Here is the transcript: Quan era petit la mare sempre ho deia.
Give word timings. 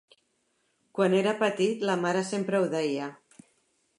Quan 0.99 1.15
era 1.17 1.33
petit 1.43 1.85
la 1.89 1.99
mare 2.05 2.25
sempre 2.31 2.61
ho 2.61 2.65
deia. 2.75 3.13